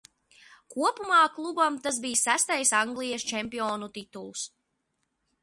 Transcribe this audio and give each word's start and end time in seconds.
Kopumā 0.75 1.19
klubam 1.35 1.77
tas 1.83 1.99
bija 2.07 2.21
sestais 2.23 2.73
Anglijas 2.81 3.27
čempionu 3.35 3.93
tituls. 4.01 4.49